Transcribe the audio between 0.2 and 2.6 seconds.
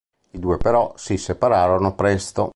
I due però si separarono presto.